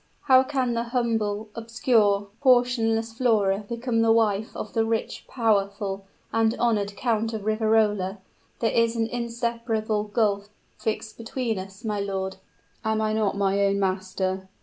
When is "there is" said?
8.61-8.95